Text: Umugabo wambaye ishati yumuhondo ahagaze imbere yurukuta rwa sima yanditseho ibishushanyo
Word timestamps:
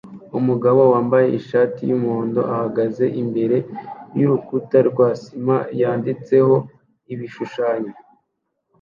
Umugabo 0.39 0.81
wambaye 0.93 1.27
ishati 1.39 1.81
yumuhondo 1.89 2.41
ahagaze 2.53 3.05
imbere 3.21 3.57
yurukuta 4.19 4.77
rwa 4.89 5.09
sima 5.21 5.57
yanditseho 5.79 6.55
ibishushanyo 7.13 7.93